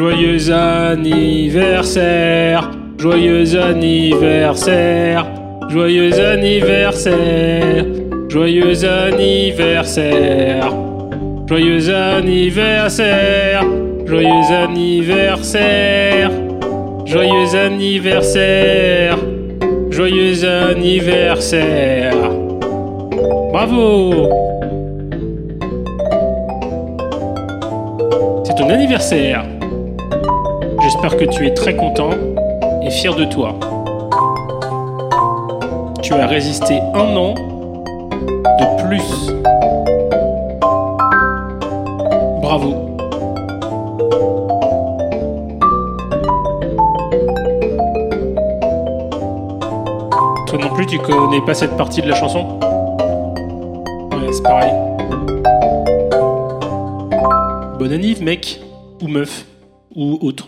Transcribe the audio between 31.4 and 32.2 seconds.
es très content